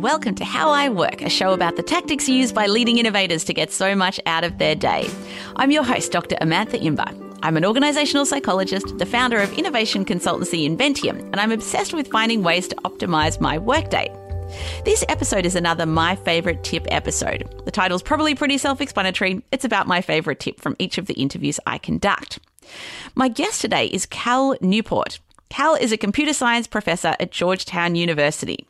Welcome 0.00 0.34
to 0.36 0.44
How 0.44 0.70
I 0.70 0.88
Work, 0.88 1.22
a 1.22 1.30
show 1.30 1.52
about 1.52 1.76
the 1.76 1.82
tactics 1.82 2.28
used 2.28 2.52
by 2.52 2.66
leading 2.66 2.98
innovators 2.98 3.44
to 3.44 3.54
get 3.54 3.72
so 3.72 3.94
much 3.94 4.18
out 4.26 4.42
of 4.42 4.58
their 4.58 4.74
day. 4.74 5.08
I'm 5.54 5.70
your 5.70 5.84
host, 5.84 6.10
Dr. 6.10 6.34
Amantha 6.42 6.82
Imber. 6.82 7.06
I'm 7.42 7.56
an 7.56 7.64
organizational 7.64 8.26
psychologist, 8.26 8.98
the 8.98 9.06
founder 9.06 9.38
of 9.38 9.52
innovation 9.52 10.04
consultancy 10.04 10.68
Inventium, 10.68 11.20
and 11.20 11.36
I'm 11.36 11.52
obsessed 11.52 11.94
with 11.94 12.08
finding 12.08 12.42
ways 12.42 12.66
to 12.68 12.76
optimize 12.76 13.40
my 13.40 13.56
workday. 13.56 14.12
This 14.84 15.04
episode 15.08 15.46
is 15.46 15.54
another 15.54 15.86
My 15.86 16.16
Favorite 16.16 16.64
Tip 16.64 16.86
episode. 16.88 17.48
The 17.64 17.70
title's 17.70 18.02
probably 18.02 18.34
pretty 18.34 18.58
self 18.58 18.80
explanatory. 18.80 19.42
It's 19.52 19.64
about 19.64 19.86
my 19.86 20.00
favorite 20.00 20.40
tip 20.40 20.60
from 20.60 20.74
each 20.80 20.98
of 20.98 21.06
the 21.06 21.14
interviews 21.14 21.60
I 21.66 21.78
conduct. 21.78 22.40
My 23.14 23.28
guest 23.28 23.60
today 23.60 23.86
is 23.86 24.06
Cal 24.06 24.56
Newport. 24.60 25.20
Cal 25.54 25.76
is 25.76 25.92
a 25.92 25.96
computer 25.96 26.32
science 26.32 26.66
professor 26.66 27.14
at 27.20 27.30
Georgetown 27.30 27.94
University. 27.94 28.66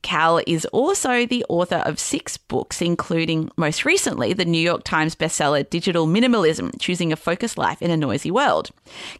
Cal 0.00 0.40
is 0.46 0.64
also 0.72 1.26
the 1.26 1.44
author 1.50 1.82
of 1.84 1.98
six 1.98 2.38
books, 2.38 2.80
including 2.80 3.50
most 3.58 3.84
recently 3.84 4.32
the 4.32 4.46
New 4.46 4.58
York 4.58 4.82
Times 4.82 5.14
bestseller 5.14 5.68
Digital 5.68 6.06
Minimalism 6.06 6.80
Choosing 6.80 7.12
a 7.12 7.16
Focused 7.16 7.58
Life 7.58 7.82
in 7.82 7.90
a 7.90 7.98
Noisy 7.98 8.30
World. 8.30 8.70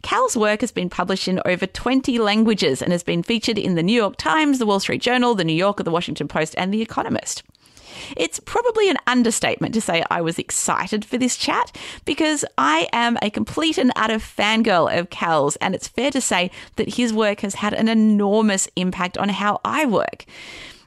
Cal's 0.01 0.35
work 0.35 0.61
has 0.61 0.71
been 0.71 0.89
published 0.89 1.27
in 1.27 1.39
over 1.45 1.67
20 1.67 2.17
languages 2.17 2.81
and 2.81 2.91
has 2.91 3.03
been 3.03 3.21
featured 3.21 3.59
in 3.59 3.75
the 3.75 3.83
New 3.83 3.93
York 3.95 4.15
Times, 4.17 4.57
the 4.57 4.65
Wall 4.65 4.79
Street 4.79 5.03
Journal, 5.03 5.35
the 5.35 5.43
New 5.43 5.53
Yorker, 5.53 5.83
the 5.83 5.91
Washington 5.91 6.27
Post, 6.27 6.55
and 6.57 6.73
The 6.73 6.81
Economist. 6.81 7.43
It's 8.15 8.39
probably 8.39 8.89
an 8.89 8.97
understatement 9.07 9.73
to 9.73 9.81
say 9.81 10.03
I 10.09 10.21
was 10.21 10.39
excited 10.39 11.05
for 11.05 11.17
this 11.17 11.37
chat 11.37 11.75
because 12.05 12.45
I 12.57 12.87
am 12.93 13.17
a 13.21 13.29
complete 13.29 13.77
and 13.77 13.91
utter 13.95 14.19
fangirl 14.19 14.97
of 14.97 15.09
Cal's, 15.09 15.55
and 15.57 15.75
it's 15.75 15.87
fair 15.87 16.11
to 16.11 16.21
say 16.21 16.51
that 16.75 16.95
his 16.95 17.13
work 17.13 17.41
has 17.41 17.55
had 17.55 17.73
an 17.73 17.87
enormous 17.87 18.67
impact 18.75 19.17
on 19.17 19.29
how 19.29 19.59
I 19.63 19.85
work. 19.85 20.25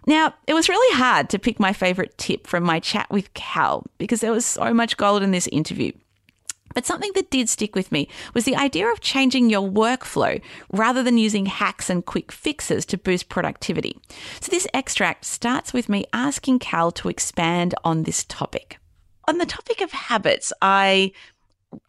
Now, 0.07 0.35
it 0.47 0.55
was 0.55 0.69
really 0.69 0.97
hard 0.97 1.29
to 1.31 1.39
pick 1.39 1.59
my 1.59 1.73
favorite 1.73 2.17
tip 2.17 2.47
from 2.47 2.63
my 2.63 2.79
chat 2.79 3.11
with 3.11 3.35
Cal 3.35 3.85
because 3.99 4.21
there 4.21 4.31
was 4.31 4.47
so 4.47 4.73
much 4.73 4.97
gold 4.97 5.23
in 5.23 5.33
this 5.33 5.49
interview. 5.49 5.93
But 6.77 6.85
something 6.85 7.13
that 7.15 7.31
did 7.31 7.49
stick 7.49 7.75
with 7.75 7.91
me 7.91 8.07
was 8.35 8.45
the 8.45 8.55
idea 8.55 8.87
of 8.89 9.01
changing 9.01 9.49
your 9.49 9.67
workflow 9.67 10.43
rather 10.71 11.03
than 11.03 11.17
using 11.17 11.47
hacks 11.47 11.89
and 11.89 12.05
quick 12.05 12.31
fixes 12.31 12.85
to 12.87 12.99
boost 12.99 13.31
productivity. 13.31 13.99
So, 14.41 14.51
this 14.51 14.69
extract 14.75 15.25
starts 15.25 15.73
with 15.73 15.89
me 15.89 16.05
asking 16.13 16.59
Cal 16.59 16.93
to 16.93 17.09
expand 17.09 17.75
on 17.83 18.03
this 18.03 18.25
topic. 18.25 18.79
On 19.27 19.39
the 19.39 19.47
topic 19.47 19.81
of 19.81 19.91
habits, 19.91 20.53
I 20.61 21.13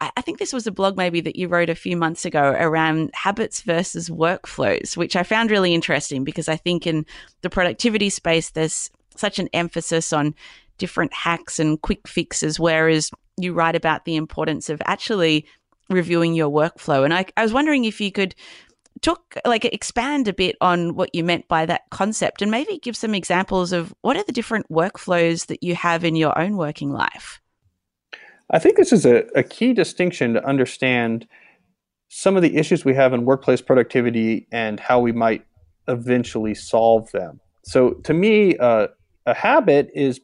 I 0.00 0.22
think 0.22 0.38
this 0.38 0.54
was 0.54 0.66
a 0.66 0.72
blog 0.72 0.96
maybe 0.96 1.20
that 1.20 1.36
you 1.36 1.48
wrote 1.48 1.68
a 1.68 1.74
few 1.74 1.94
months 1.94 2.24
ago 2.24 2.56
around 2.58 3.10
habits 3.12 3.60
versus 3.60 4.08
workflows, 4.08 4.96
which 4.96 5.16
I 5.16 5.22
found 5.22 5.50
really 5.50 5.74
interesting 5.74 6.24
because 6.24 6.48
I 6.48 6.56
think 6.56 6.86
in 6.86 7.04
the 7.42 7.50
productivity 7.50 8.08
space, 8.08 8.50
there's 8.50 8.90
such 9.16 9.38
an 9.38 9.50
emphasis 9.52 10.14
on 10.14 10.34
different 10.78 11.12
hacks 11.12 11.58
and 11.58 11.78
quick 11.82 12.08
fixes, 12.08 12.58
whereas 12.58 13.10
you 13.38 13.52
write 13.52 13.76
about 13.76 14.04
the 14.04 14.16
importance 14.16 14.68
of 14.68 14.82
actually 14.84 15.46
reviewing 15.90 16.34
your 16.34 16.50
workflow. 16.50 17.04
And 17.04 17.14
I, 17.14 17.26
I 17.36 17.42
was 17.42 17.52
wondering 17.52 17.84
if 17.84 18.00
you 18.00 18.12
could 18.12 18.34
talk, 19.00 19.36
like, 19.46 19.64
expand 19.64 20.28
a 20.28 20.32
bit 20.32 20.56
on 20.60 20.94
what 20.94 21.14
you 21.14 21.24
meant 21.24 21.48
by 21.48 21.66
that 21.66 21.82
concept 21.90 22.42
and 22.42 22.50
maybe 22.50 22.78
give 22.78 22.96
some 22.96 23.14
examples 23.14 23.72
of 23.72 23.94
what 24.02 24.16
are 24.16 24.24
the 24.24 24.32
different 24.32 24.68
workflows 24.70 25.46
that 25.46 25.62
you 25.62 25.74
have 25.74 26.04
in 26.04 26.16
your 26.16 26.38
own 26.38 26.56
working 26.56 26.92
life. 26.92 27.40
I 28.50 28.58
think 28.58 28.76
this 28.76 28.92
is 28.92 29.04
a, 29.04 29.24
a 29.34 29.42
key 29.42 29.72
distinction 29.72 30.34
to 30.34 30.44
understand 30.44 31.26
some 32.08 32.36
of 32.36 32.42
the 32.42 32.56
issues 32.56 32.84
we 32.84 32.94
have 32.94 33.12
in 33.12 33.24
workplace 33.24 33.60
productivity 33.60 34.46
and 34.50 34.80
how 34.80 34.98
we 34.98 35.12
might 35.12 35.44
eventually 35.86 36.54
solve 36.54 37.10
them. 37.12 37.40
So, 37.64 37.92
to 38.04 38.14
me, 38.14 38.56
uh, 38.56 38.88
a 39.26 39.34
habit 39.34 39.90
is 39.94 40.20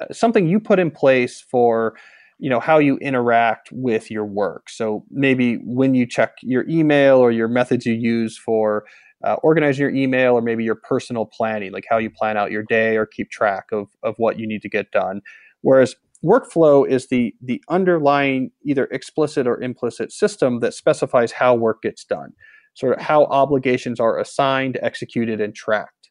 uh, 0.00 0.12
something 0.12 0.46
you 0.46 0.60
put 0.60 0.78
in 0.78 0.92
place 0.92 1.40
for 1.40 1.94
you 2.42 2.50
know 2.50 2.58
how 2.58 2.78
you 2.78 2.96
interact 2.98 3.68
with 3.70 4.10
your 4.10 4.24
work. 4.24 4.68
So 4.68 5.04
maybe 5.10 5.58
when 5.64 5.94
you 5.94 6.06
check 6.06 6.32
your 6.42 6.68
email 6.68 7.18
or 7.18 7.30
your 7.30 7.46
methods 7.46 7.86
you 7.86 7.94
use 7.94 8.36
for 8.36 8.84
uh, 9.22 9.34
organizing 9.44 9.82
your 9.82 9.94
email 9.94 10.34
or 10.34 10.42
maybe 10.42 10.64
your 10.64 10.74
personal 10.74 11.24
planning 11.24 11.70
like 11.70 11.84
how 11.88 11.98
you 11.98 12.10
plan 12.10 12.36
out 12.36 12.50
your 12.50 12.64
day 12.64 12.96
or 12.96 13.06
keep 13.06 13.30
track 13.30 13.66
of, 13.70 13.86
of 14.02 14.16
what 14.16 14.40
you 14.40 14.48
need 14.48 14.60
to 14.62 14.68
get 14.68 14.90
done. 14.90 15.20
Whereas 15.60 15.94
workflow 16.24 16.84
is 16.86 17.06
the 17.08 17.32
the 17.40 17.62
underlying 17.68 18.50
either 18.64 18.86
explicit 18.86 19.46
or 19.46 19.62
implicit 19.62 20.10
system 20.10 20.58
that 20.58 20.74
specifies 20.74 21.30
how 21.30 21.54
work 21.54 21.80
gets 21.80 22.04
done 22.04 22.32
sort 22.74 22.98
of 22.98 23.04
how 23.04 23.26
obligations 23.26 24.00
are 24.00 24.18
assigned 24.18 24.78
executed 24.82 25.40
and 25.40 25.54
tracked. 25.54 26.10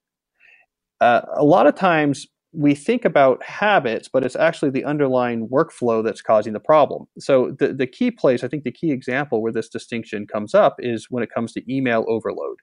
Uh, 1.01 1.21
a 1.35 1.43
lot 1.43 1.67
of 1.67 1.75
times 1.75 2.27
we 2.53 2.75
think 2.75 3.05
about 3.05 3.43
habits 3.43 4.09
but 4.11 4.25
it's 4.25 4.35
actually 4.35 4.69
the 4.69 4.83
underlying 4.83 5.47
workflow 5.47 6.03
that's 6.03 6.21
causing 6.21 6.53
the 6.53 6.59
problem 6.59 7.05
so 7.17 7.55
the, 7.59 7.73
the 7.73 7.87
key 7.87 8.11
place 8.11 8.43
i 8.43 8.47
think 8.47 8.63
the 8.63 8.71
key 8.71 8.91
example 8.91 9.41
where 9.41 9.51
this 9.51 9.69
distinction 9.69 10.27
comes 10.27 10.53
up 10.53 10.75
is 10.79 11.07
when 11.09 11.23
it 11.23 11.29
comes 11.33 11.53
to 11.53 11.73
email 11.73 12.05
overload 12.07 12.57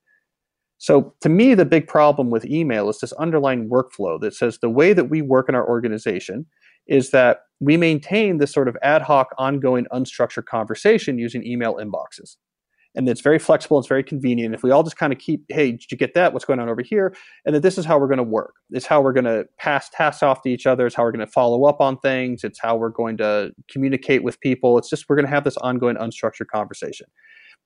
so 0.76 1.14
to 1.20 1.28
me 1.28 1.54
the 1.54 1.64
big 1.64 1.86
problem 1.86 2.30
with 2.30 2.44
email 2.44 2.88
is 2.88 2.98
this 3.00 3.12
underlying 3.14 3.68
workflow 3.68 4.20
that 4.20 4.34
says 4.34 4.58
the 4.60 4.70
way 4.70 4.92
that 4.92 5.10
we 5.10 5.22
work 5.22 5.48
in 5.48 5.54
our 5.54 5.66
organization 5.68 6.46
is 6.88 7.10
that 7.10 7.40
we 7.60 7.76
maintain 7.76 8.38
this 8.38 8.52
sort 8.52 8.68
of 8.68 8.76
ad 8.82 9.02
hoc, 9.02 9.28
ongoing, 9.38 9.86
unstructured 9.92 10.46
conversation 10.46 11.18
using 11.18 11.46
email 11.46 11.76
inboxes. 11.76 12.36
And 12.94 13.08
it's 13.08 13.20
very 13.20 13.38
flexible, 13.38 13.78
it's 13.78 13.86
very 13.86 14.02
convenient. 14.02 14.54
If 14.54 14.62
we 14.62 14.70
all 14.70 14.82
just 14.82 14.96
kind 14.96 15.12
of 15.12 15.18
keep, 15.18 15.44
hey, 15.50 15.72
did 15.72 15.90
you 15.92 15.98
get 15.98 16.14
that? 16.14 16.32
What's 16.32 16.44
going 16.44 16.58
on 16.58 16.68
over 16.68 16.82
here? 16.82 17.14
And 17.44 17.54
that 17.54 17.60
this 17.60 17.78
is 17.78 17.84
how 17.84 17.98
we're 17.98 18.08
going 18.08 18.18
to 18.18 18.24
work. 18.24 18.54
It's 18.70 18.86
how 18.86 19.00
we're 19.02 19.12
going 19.12 19.24
to 19.24 19.44
pass 19.58 19.88
tasks 19.90 20.22
off 20.22 20.42
to 20.42 20.48
each 20.48 20.66
other. 20.66 20.86
It's 20.86 20.96
how 20.96 21.04
we're 21.04 21.12
going 21.12 21.24
to 21.24 21.30
follow 21.30 21.64
up 21.64 21.80
on 21.80 21.98
things. 21.98 22.44
It's 22.44 22.58
how 22.60 22.76
we're 22.76 22.88
going 22.88 23.18
to 23.18 23.52
communicate 23.70 24.24
with 24.24 24.40
people. 24.40 24.78
It's 24.78 24.90
just 24.90 25.04
we're 25.08 25.16
going 25.16 25.26
to 25.26 25.30
have 25.30 25.44
this 25.44 25.56
ongoing, 25.58 25.96
unstructured 25.96 26.48
conversation. 26.52 27.06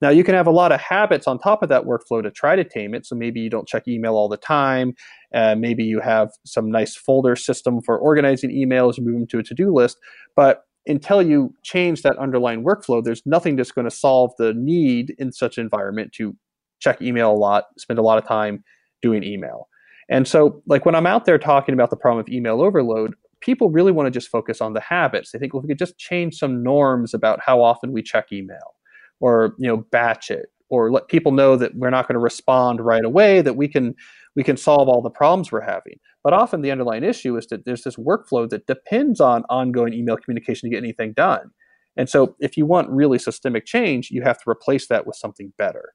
Now, 0.03 0.09
you 0.09 0.25
can 0.25 0.35
have 0.35 0.49
a 0.49 0.53
lot 0.53 0.73
of 0.73 0.81
habits 0.81 1.29
on 1.29 1.39
top 1.39 1.63
of 1.63 1.69
that 1.69 1.85
workflow 1.85 2.23
to 2.23 2.31
try 2.31 2.57
to 2.57 2.65
tame 2.65 2.93
it. 2.93 3.07
So 3.07 3.15
maybe 3.15 3.41
you 3.41 3.49
don't 3.49 3.69
check 3.69 3.87
email 3.87 4.17
all 4.17 4.29
the 4.29 4.37
time. 4.37 4.95
Uh, 5.33 5.55
maybe 5.55 5.85
you 5.85 6.01
have 6.01 6.31
some 6.45 6.71
nice 6.71 6.97
folder 6.97 7.37
system 7.37 7.81
for 7.81 7.97
organizing 7.97 8.51
emails, 8.51 8.99
move 8.99 9.15
them 9.15 9.27
to 9.29 9.39
a 9.39 9.43
to 9.45 9.55
do 9.55 9.73
list. 9.73 9.99
But 10.35 10.65
until 10.87 11.23
you 11.23 11.55
change 11.63 12.03
that 12.03 12.19
underlying 12.19 12.65
workflow, 12.65 13.03
there's 13.03 13.23
nothing 13.25 13.57
that's 13.57 13.73
going 13.73 13.85
to 13.89 13.95
solve 13.95 14.33
the 14.39 14.53
need 14.55 15.15
in 15.19 15.33
such 15.33 15.59
an 15.59 15.65
environment 15.65 16.13
to 16.15 16.37
check 16.81 17.01
email 17.01 17.31
a 17.31 17.35
lot, 17.35 17.65
spend 17.79 17.99
a 17.99 18.03
lot 18.03 18.19
of 18.19 18.27
time 18.27 18.65
doing 19.01 19.23
email. 19.23 19.69
And 20.09 20.27
so, 20.27 20.63
like 20.67 20.85
when 20.85 20.95
I'm 20.95 21.07
out 21.07 21.25
there 21.25 21.39
talking 21.39 21.73
about 21.73 21.91
the 21.91 21.97
problem 21.97 22.21
of 22.21 22.29
email 22.29 22.61
overload, 22.61 23.15
people 23.41 23.71
really 23.71 23.93
want 23.93 24.07
to 24.07 24.11
just 24.11 24.29
focus 24.29 24.61
on 24.61 24.73
the 24.73 24.81
habits. 24.81 25.31
They 25.31 25.39
think, 25.39 25.55
well, 25.55 25.61
if 25.61 25.65
we 25.65 25.69
could 25.69 25.79
just 25.79 25.99
change 25.99 26.37
some 26.37 26.63
norms 26.63 27.15
about 27.15 27.41
how 27.45 27.63
often 27.63 27.93
we 27.93 28.03
check 28.03 28.33
email 28.33 28.75
or 29.21 29.55
you 29.59 29.69
know 29.69 29.79
batch 29.91 30.31
it 30.31 30.47
or 30.69 30.91
let 30.91 31.09
people 31.09 31.33
know 31.33 31.57
that 31.57 31.75
we're 31.75 31.91
not 31.91 32.09
going 32.09 32.15
to 32.15 32.21
respond 32.21 32.81
right 32.81 33.05
away 33.05 33.41
that 33.41 33.57
we 33.57 33.69
can 33.69 33.95
we 34.37 34.43
can 34.43 34.57
solve 34.57 34.89
all 34.89 35.01
the 35.01 35.11
problems 35.11 35.51
we're 35.51 35.61
having 35.61 35.99
but 36.25 36.33
often 36.33 36.63
the 36.63 36.71
underlying 36.71 37.05
issue 37.05 37.37
is 37.37 37.47
that 37.49 37.65
there's 37.65 37.83
this 37.83 37.97
workflow 37.97 38.49
that 38.49 38.67
depends 38.67 39.21
on 39.21 39.45
ongoing 39.51 39.93
email 39.93 40.17
communication 40.17 40.69
to 40.69 40.75
get 40.75 40.83
anything 40.83 41.13
done 41.13 41.51
and 41.97 42.09
so 42.09 42.35
if 42.41 42.57
you 42.57 42.67
want 42.67 42.89
really 42.91 43.19
systemic 43.19 43.65
change 43.67 44.11
you 44.11 44.23
have 44.23 44.39
to 44.39 44.49
replace 44.49 44.89
that 44.89 45.07
with 45.07 45.17
something 45.17 45.53
better 45.59 45.93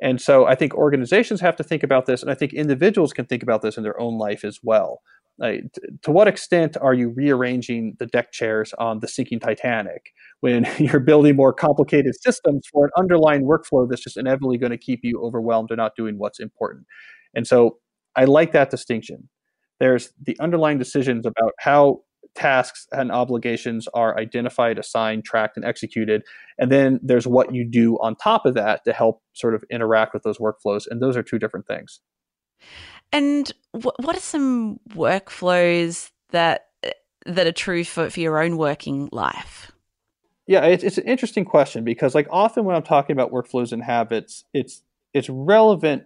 and 0.00 0.20
so 0.20 0.46
i 0.46 0.54
think 0.54 0.74
organizations 0.74 1.40
have 1.40 1.56
to 1.56 1.64
think 1.64 1.82
about 1.82 2.06
this 2.06 2.22
and 2.22 2.30
i 2.30 2.34
think 2.34 2.52
individuals 2.52 3.12
can 3.12 3.26
think 3.26 3.42
about 3.42 3.62
this 3.62 3.76
in 3.76 3.82
their 3.82 3.98
own 4.00 4.18
life 4.18 4.44
as 4.44 4.60
well 4.62 5.00
to 5.38 6.10
what 6.10 6.28
extent 6.28 6.76
are 6.80 6.94
you 6.94 7.10
rearranging 7.10 7.94
the 7.98 8.06
deck 8.06 8.32
chairs 8.32 8.72
on 8.78 9.00
the 9.00 9.08
sinking 9.08 9.38
Titanic 9.38 10.12
when 10.40 10.66
you're 10.78 11.00
building 11.00 11.36
more 11.36 11.52
complicated 11.52 12.14
systems 12.20 12.66
for 12.72 12.86
an 12.86 12.90
underlying 12.96 13.42
workflow 13.42 13.88
that's 13.88 14.02
just 14.02 14.16
inevitably 14.16 14.58
going 14.58 14.70
to 14.70 14.78
keep 14.78 15.00
you 15.02 15.20
overwhelmed 15.22 15.70
or 15.70 15.76
not 15.76 15.94
doing 15.96 16.18
what's 16.18 16.40
important? 16.40 16.86
And 17.34 17.46
so 17.46 17.78
I 18.16 18.24
like 18.24 18.52
that 18.52 18.70
distinction. 18.70 19.28
There's 19.78 20.10
the 20.22 20.36
underlying 20.40 20.78
decisions 20.78 21.26
about 21.26 21.52
how 21.58 22.02
tasks 22.34 22.86
and 22.92 23.10
obligations 23.10 23.88
are 23.94 24.16
identified, 24.18 24.78
assigned, 24.78 25.24
tracked, 25.24 25.56
and 25.56 25.64
executed. 25.64 26.22
And 26.58 26.70
then 26.70 27.00
there's 27.02 27.26
what 27.26 27.54
you 27.54 27.64
do 27.64 27.96
on 28.00 28.14
top 28.14 28.46
of 28.46 28.54
that 28.54 28.84
to 28.84 28.92
help 28.92 29.22
sort 29.32 29.54
of 29.54 29.64
interact 29.70 30.14
with 30.14 30.22
those 30.22 30.38
workflows. 30.38 30.86
And 30.88 31.00
those 31.00 31.16
are 31.16 31.22
two 31.22 31.38
different 31.38 31.66
things. 31.66 32.00
And 33.12 33.50
what 33.72 34.16
are 34.16 34.20
some 34.20 34.80
workflows 34.90 36.10
that 36.30 36.66
that 37.24 37.46
are 37.46 37.52
true 37.52 37.82
for, 37.84 38.08
for 38.08 38.20
your 38.20 38.40
own 38.40 38.56
working 38.56 39.08
life? 39.10 39.72
Yeah, 40.46 40.64
it's, 40.64 40.84
it's 40.84 40.98
an 40.98 41.08
interesting 41.08 41.44
question 41.44 41.82
because 41.82 42.14
like 42.14 42.28
often 42.30 42.64
when 42.64 42.76
I'm 42.76 42.84
talking 42.84 43.14
about 43.14 43.32
workflows 43.32 43.72
and 43.72 43.82
habits, 43.82 44.44
it's 44.54 44.82
it's 45.12 45.28
relevant 45.28 46.04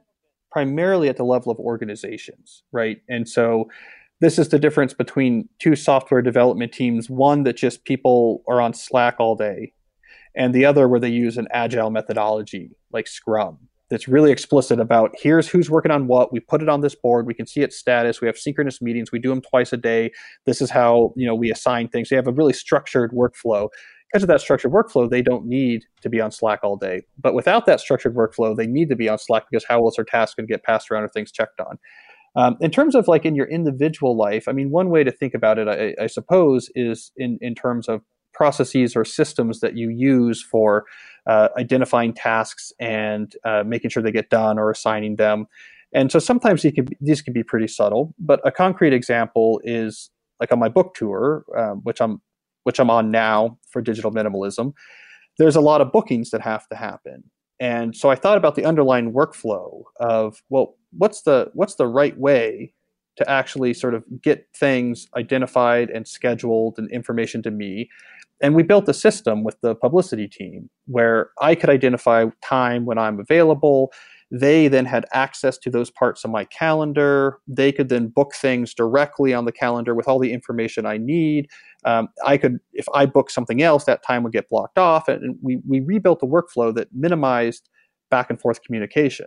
primarily 0.50 1.08
at 1.08 1.16
the 1.16 1.24
level 1.24 1.52
of 1.52 1.58
organizations, 1.58 2.62
right? 2.72 3.00
And 3.08 3.28
so 3.28 3.68
this 4.20 4.38
is 4.38 4.48
the 4.48 4.58
difference 4.58 4.92
between 4.92 5.48
two 5.58 5.76
software 5.76 6.22
development 6.22 6.72
teams, 6.72 7.08
one 7.08 7.44
that 7.44 7.56
just 7.56 7.84
people 7.84 8.42
are 8.48 8.60
on 8.60 8.74
Slack 8.74 9.16
all 9.18 9.34
day, 9.34 9.72
and 10.34 10.54
the 10.54 10.64
other 10.64 10.88
where 10.88 11.00
they 11.00 11.08
use 11.08 11.38
an 11.38 11.48
agile 11.52 11.90
methodology 11.90 12.70
like 12.92 13.06
Scrum 13.06 13.58
that's 13.90 14.06
really 14.06 14.30
explicit 14.30 14.78
about 14.78 15.14
here's 15.18 15.48
who's 15.48 15.68
working 15.68 15.90
on 15.90 16.06
what. 16.06 16.32
We 16.32 16.40
put 16.40 16.62
it 16.62 16.68
on 16.68 16.80
this 16.80 16.94
board. 16.94 17.26
We 17.26 17.34
can 17.34 17.46
see 17.46 17.60
its 17.60 17.76
status. 17.76 18.20
We 18.20 18.28
have 18.28 18.38
synchronous 18.38 18.80
meetings. 18.80 19.10
We 19.10 19.18
do 19.18 19.30
them 19.30 19.42
twice 19.42 19.72
a 19.72 19.76
day. 19.76 20.12
This 20.46 20.62
is 20.62 20.70
how 20.70 21.12
you 21.16 21.26
know 21.26 21.34
we 21.34 21.50
assign 21.50 21.88
things. 21.88 22.08
They 22.08 22.16
have 22.16 22.28
a 22.28 22.32
really 22.32 22.52
structured 22.52 23.10
workflow. 23.10 23.68
Because 24.12 24.24
of 24.24 24.28
that 24.28 24.40
structured 24.40 24.72
workflow, 24.72 25.08
they 25.08 25.22
don't 25.22 25.46
need 25.46 25.84
to 26.00 26.08
be 26.08 26.20
on 26.20 26.32
Slack 26.32 26.60
all 26.62 26.76
day. 26.76 27.02
But 27.18 27.34
without 27.34 27.66
that 27.66 27.80
structured 27.80 28.14
workflow, 28.14 28.56
they 28.56 28.66
need 28.66 28.88
to 28.88 28.96
be 28.96 29.08
on 29.08 29.18
Slack 29.18 29.44
because 29.50 29.64
how 29.64 29.84
else 29.84 29.98
are 29.98 30.04
tasks 30.04 30.34
going 30.34 30.46
to 30.46 30.52
get 30.52 30.64
passed 30.64 30.90
around 30.90 31.04
or 31.04 31.08
things 31.08 31.30
checked 31.30 31.60
on? 31.60 31.78
Um, 32.36 32.56
in 32.60 32.70
terms 32.70 32.94
of 32.94 33.08
like 33.08 33.24
in 33.24 33.34
your 33.34 33.46
individual 33.46 34.16
life, 34.16 34.48
I 34.48 34.52
mean, 34.52 34.70
one 34.70 34.90
way 34.90 35.04
to 35.04 35.10
think 35.10 35.34
about 35.34 35.58
it, 35.58 35.68
I, 35.68 36.02
I 36.02 36.06
suppose, 36.06 36.70
is 36.74 37.12
in 37.16 37.38
in 37.40 37.54
terms 37.54 37.88
of 37.88 38.02
processes 38.32 38.96
or 38.96 39.04
systems 39.04 39.60
that 39.60 39.76
you 39.76 39.90
use 39.90 40.42
for 40.42 40.84
uh, 41.26 41.48
identifying 41.58 42.14
tasks 42.14 42.72
and 42.80 43.34
uh, 43.44 43.62
making 43.66 43.90
sure 43.90 44.02
they 44.02 44.12
get 44.12 44.30
done 44.30 44.58
or 44.58 44.70
assigning 44.70 45.16
them. 45.16 45.46
And 45.92 46.12
so 46.12 46.18
sometimes 46.18 46.62
can 46.62 46.88
these 47.00 47.20
can 47.20 47.32
be 47.32 47.42
pretty 47.42 47.66
subtle. 47.66 48.14
But 48.18 48.40
a 48.46 48.52
concrete 48.52 48.92
example 48.92 49.60
is 49.64 50.10
like 50.38 50.52
on 50.52 50.58
my 50.58 50.68
book 50.68 50.94
tour, 50.94 51.44
um, 51.56 51.80
which 51.82 52.00
I'm 52.00 52.20
which 52.64 52.78
I'm 52.78 52.90
on 52.90 53.10
now 53.10 53.58
for 53.70 53.82
digital 53.82 54.12
minimalism. 54.12 54.72
There's 55.38 55.56
a 55.56 55.60
lot 55.60 55.80
of 55.80 55.92
bookings 55.92 56.30
that 56.30 56.40
have 56.42 56.68
to 56.68 56.76
happen, 56.76 57.24
and 57.58 57.96
so 57.96 58.10
I 58.10 58.14
thought 58.14 58.38
about 58.38 58.56
the 58.56 58.64
underlying 58.64 59.12
workflow 59.12 59.82
of 60.00 60.42
well, 60.48 60.76
what's 60.92 61.22
the 61.22 61.50
what's 61.54 61.76
the 61.76 61.86
right 61.86 62.18
way 62.18 62.74
to 63.16 63.28
actually 63.28 63.74
sort 63.74 63.94
of 63.94 64.04
get 64.22 64.46
things 64.56 65.06
identified 65.16 65.90
and 65.90 66.06
scheduled 66.06 66.78
and 66.78 66.90
information 66.90 67.42
to 67.42 67.50
me 67.50 67.88
and 68.40 68.54
we 68.54 68.62
built 68.62 68.88
a 68.88 68.94
system 68.94 69.44
with 69.44 69.60
the 69.60 69.74
publicity 69.74 70.26
team 70.26 70.70
where 70.86 71.30
I 71.40 71.54
could 71.54 71.70
identify 71.70 72.26
time 72.42 72.86
when 72.86 72.98
I'm 72.98 73.20
available. 73.20 73.92
They 74.30 74.68
then 74.68 74.84
had 74.84 75.06
access 75.12 75.58
to 75.58 75.70
those 75.70 75.90
parts 75.90 76.24
of 76.24 76.30
my 76.30 76.44
calendar. 76.44 77.38
They 77.48 77.72
could 77.72 77.88
then 77.88 78.08
book 78.08 78.34
things 78.34 78.74
directly 78.74 79.34
on 79.34 79.44
the 79.44 79.52
calendar 79.52 79.94
with 79.94 80.06
all 80.06 80.18
the 80.18 80.32
information 80.32 80.86
I 80.86 80.98
need. 80.98 81.48
Um, 81.84 82.08
I 82.24 82.36
could, 82.36 82.58
if 82.72 82.86
I 82.94 83.06
book 83.06 83.30
something 83.30 83.62
else, 83.62 83.84
that 83.84 84.04
time 84.04 84.22
would 84.22 84.32
get 84.32 84.48
blocked 84.48 84.78
off. 84.78 85.08
And 85.08 85.36
we, 85.42 85.60
we 85.66 85.80
rebuilt 85.80 86.22
a 86.22 86.26
workflow 86.26 86.74
that 86.74 86.88
minimized 86.92 87.68
back 88.10 88.30
and 88.30 88.40
forth 88.40 88.62
communication 88.62 89.26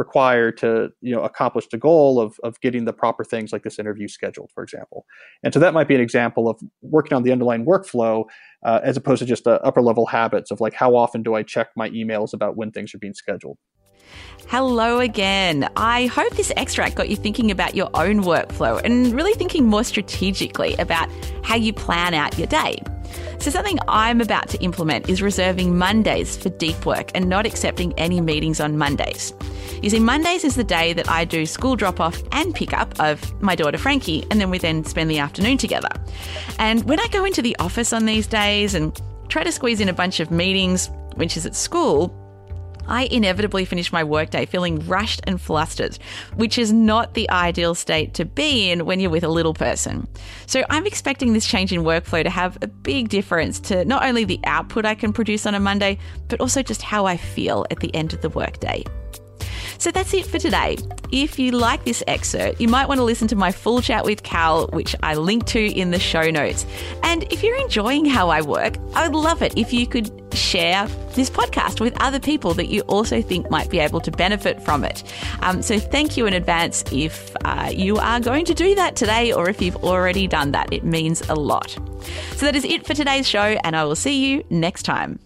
required 0.00 0.56
to 0.56 0.88
you 1.02 1.14
know 1.14 1.22
accomplish 1.22 1.66
the 1.70 1.76
goal 1.76 2.18
of, 2.18 2.40
of 2.42 2.58
getting 2.62 2.86
the 2.86 2.92
proper 2.92 3.22
things 3.22 3.52
like 3.52 3.62
this 3.64 3.78
interview 3.78 4.08
scheduled 4.08 4.50
for 4.54 4.62
example 4.62 5.04
and 5.42 5.52
so 5.52 5.60
that 5.60 5.74
might 5.74 5.88
be 5.88 5.94
an 5.94 6.00
example 6.00 6.48
of 6.48 6.58
working 6.80 7.14
on 7.14 7.22
the 7.22 7.30
underlying 7.30 7.66
workflow 7.66 8.24
uh, 8.64 8.80
as 8.82 8.96
opposed 8.96 9.18
to 9.18 9.26
just 9.26 9.44
the 9.44 9.60
upper 9.60 9.82
level 9.82 10.06
habits 10.06 10.50
of 10.50 10.58
like 10.58 10.72
how 10.72 10.96
often 10.96 11.22
do 11.22 11.34
i 11.34 11.42
check 11.42 11.68
my 11.76 11.90
emails 11.90 12.32
about 12.32 12.56
when 12.56 12.70
things 12.70 12.94
are 12.94 12.98
being 12.98 13.12
scheduled 13.12 13.58
Hello 14.48 14.98
again. 14.98 15.68
I 15.76 16.06
hope 16.06 16.34
this 16.34 16.52
extract 16.56 16.96
got 16.96 17.08
you 17.08 17.14
thinking 17.14 17.52
about 17.52 17.76
your 17.76 17.88
own 17.94 18.24
workflow 18.24 18.80
and 18.84 19.14
really 19.14 19.34
thinking 19.34 19.66
more 19.66 19.84
strategically 19.84 20.74
about 20.74 21.08
how 21.44 21.54
you 21.54 21.72
plan 21.72 22.14
out 22.14 22.36
your 22.36 22.48
day. 22.48 22.82
So, 23.38 23.50
something 23.50 23.78
I'm 23.88 24.20
about 24.20 24.48
to 24.48 24.62
implement 24.62 25.08
is 25.08 25.22
reserving 25.22 25.78
Mondays 25.78 26.36
for 26.36 26.48
deep 26.50 26.84
work 26.84 27.10
and 27.14 27.28
not 27.28 27.46
accepting 27.46 27.92
any 27.96 28.20
meetings 28.20 28.60
on 28.60 28.76
Mondays. 28.76 29.32
You 29.82 29.90
see, 29.90 30.00
Mondays 30.00 30.44
is 30.44 30.56
the 30.56 30.64
day 30.64 30.92
that 30.92 31.08
I 31.08 31.24
do 31.24 31.46
school 31.46 31.76
drop 31.76 32.00
off 32.00 32.22
and 32.32 32.54
pick 32.54 32.72
up 32.74 32.98
of 33.00 33.40
my 33.40 33.54
daughter 33.54 33.78
Frankie, 33.78 34.26
and 34.30 34.40
then 34.40 34.50
we 34.50 34.58
then 34.58 34.84
spend 34.84 35.10
the 35.10 35.18
afternoon 35.18 35.58
together. 35.58 35.90
And 36.58 36.84
when 36.84 37.00
I 37.00 37.06
go 37.08 37.24
into 37.24 37.40
the 37.40 37.56
office 37.60 37.92
on 37.92 38.04
these 38.04 38.26
days 38.26 38.74
and 38.74 39.00
try 39.28 39.42
to 39.42 39.52
squeeze 39.52 39.80
in 39.80 39.88
a 39.88 39.94
bunch 39.94 40.20
of 40.20 40.30
meetings, 40.30 40.90
which 41.14 41.36
is 41.36 41.46
at 41.46 41.54
school, 41.54 42.14
I 42.90 43.04
inevitably 43.04 43.64
finish 43.64 43.92
my 43.92 44.04
workday 44.04 44.44
feeling 44.44 44.86
rushed 44.86 45.20
and 45.24 45.40
flustered, 45.40 45.98
which 46.34 46.58
is 46.58 46.72
not 46.72 47.14
the 47.14 47.30
ideal 47.30 47.74
state 47.74 48.14
to 48.14 48.24
be 48.24 48.70
in 48.70 48.84
when 48.84 49.00
you're 49.00 49.10
with 49.10 49.24
a 49.24 49.28
little 49.28 49.54
person. 49.54 50.08
So 50.46 50.64
I'm 50.68 50.86
expecting 50.86 51.32
this 51.32 51.46
change 51.46 51.72
in 51.72 51.82
workflow 51.82 52.22
to 52.22 52.30
have 52.30 52.58
a 52.62 52.66
big 52.66 53.08
difference 53.08 53.60
to 53.60 53.84
not 53.84 54.04
only 54.04 54.24
the 54.24 54.40
output 54.44 54.84
I 54.84 54.94
can 54.94 55.12
produce 55.12 55.46
on 55.46 55.54
a 55.54 55.60
Monday, 55.60 55.98
but 56.28 56.40
also 56.40 56.62
just 56.62 56.82
how 56.82 57.06
I 57.06 57.16
feel 57.16 57.64
at 57.70 57.80
the 57.80 57.94
end 57.94 58.12
of 58.12 58.20
the 58.20 58.28
workday. 58.28 58.84
So 59.80 59.90
that's 59.90 60.12
it 60.12 60.26
for 60.26 60.38
today. 60.38 60.76
If 61.10 61.38
you 61.38 61.52
like 61.52 61.84
this 61.84 62.04
excerpt, 62.06 62.60
you 62.60 62.68
might 62.68 62.86
want 62.86 62.98
to 62.98 63.04
listen 63.04 63.28
to 63.28 63.34
my 63.34 63.50
full 63.50 63.80
chat 63.80 64.04
with 64.04 64.22
Cal, 64.22 64.66
which 64.68 64.94
I 65.02 65.14
link 65.14 65.46
to 65.46 65.58
in 65.58 65.90
the 65.90 65.98
show 65.98 66.30
notes. 66.30 66.66
And 67.02 67.24
if 67.32 67.42
you're 67.42 67.56
enjoying 67.56 68.04
how 68.04 68.28
I 68.28 68.42
work, 68.42 68.76
I 68.94 69.08
would 69.08 69.16
love 69.16 69.40
it 69.40 69.56
if 69.56 69.72
you 69.72 69.86
could 69.86 70.12
share 70.34 70.86
this 71.14 71.30
podcast 71.30 71.80
with 71.80 71.98
other 71.98 72.20
people 72.20 72.52
that 72.54 72.66
you 72.66 72.82
also 72.82 73.22
think 73.22 73.50
might 73.50 73.70
be 73.70 73.78
able 73.78 74.00
to 74.02 74.10
benefit 74.10 74.62
from 74.62 74.84
it. 74.84 75.02
Um, 75.40 75.62
so 75.62 75.78
thank 75.78 76.14
you 76.14 76.26
in 76.26 76.34
advance 76.34 76.84
if 76.92 77.34
uh, 77.46 77.70
you 77.72 77.96
are 77.96 78.20
going 78.20 78.44
to 78.44 78.54
do 78.54 78.74
that 78.74 78.96
today 78.96 79.32
or 79.32 79.48
if 79.48 79.62
you've 79.62 79.82
already 79.82 80.26
done 80.26 80.52
that. 80.52 80.70
It 80.74 80.84
means 80.84 81.22
a 81.30 81.34
lot. 81.34 81.70
So 82.32 82.44
that 82.44 82.54
is 82.54 82.66
it 82.66 82.86
for 82.86 82.92
today's 82.92 83.26
show, 83.26 83.58
and 83.64 83.74
I 83.74 83.84
will 83.84 83.96
see 83.96 84.30
you 84.30 84.44
next 84.50 84.82
time. 84.82 85.18